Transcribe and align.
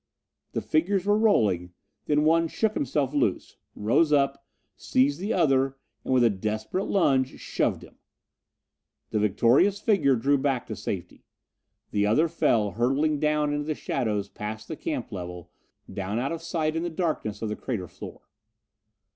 The 0.53 0.61
figures 0.63 1.05
were 1.05 1.15
rolling: 1.15 1.73
then 2.07 2.23
one 2.23 2.47
shook 2.47 2.73
himself 2.73 3.13
loose, 3.13 3.57
rose 3.75 4.11
up, 4.11 4.43
seized 4.75 5.19
the 5.19 5.31
other 5.31 5.77
and, 6.03 6.11
with 6.11 6.23
a 6.23 6.29
desperate 6.31 6.85
lunge, 6.87 7.39
shoved 7.39 7.83
him 7.83 7.99
The 9.11 9.19
victorious 9.19 9.79
figure 9.79 10.15
drew 10.15 10.39
back 10.39 10.65
to 10.65 10.75
safety. 10.75 11.27
The 11.91 12.07
other 12.07 12.27
fell, 12.27 12.71
hurtling 12.71 13.19
down 13.19 13.53
into 13.53 13.65
the 13.65 13.75
shadows 13.75 14.27
past 14.27 14.67
the 14.67 14.75
camp 14.75 15.11
level 15.11 15.51
down 15.93 16.17
out 16.17 16.31
of 16.31 16.41
sight 16.41 16.75
in 16.75 16.81
the 16.81 16.89
darkness 16.89 17.43
of 17.43 17.49
the 17.49 17.55
crater 17.55 17.87
floor. 17.87 18.21